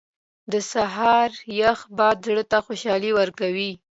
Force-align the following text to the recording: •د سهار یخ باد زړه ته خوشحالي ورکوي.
•د 0.51 0.53
سهار 0.71 1.31
یخ 1.61 1.79
باد 1.97 2.17
زړه 2.27 2.43
ته 2.51 2.57
خوشحالي 2.65 3.11
ورکوي. 3.19 3.71